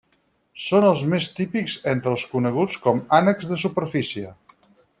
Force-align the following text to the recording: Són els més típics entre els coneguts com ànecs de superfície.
Són 0.67 0.85
els 0.87 1.03
més 1.11 1.27
típics 1.39 1.75
entre 1.93 2.11
els 2.13 2.23
coneguts 2.31 2.79
com 2.87 3.03
ànecs 3.19 3.51
de 3.51 3.59
superfície. 3.65 4.33